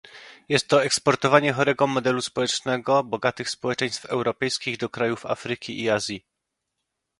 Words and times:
Jest 0.49 0.67
to 0.67 0.83
eksportowanie 0.83 1.53
chorego 1.53 1.87
modelu 1.87 2.21
społecznego 2.21 3.03
bogatych 3.03 3.49
społeczeństw 3.49 4.05
europejskich 4.05 4.77
do 4.77 4.89
krajów 4.89 5.25
Afryki 5.25 5.81
i 5.81 5.89
Azji 5.89 6.23